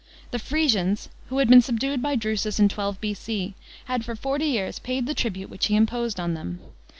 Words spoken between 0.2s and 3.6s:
The Frisians, who had been subdued by Drusus in 12 B.C.,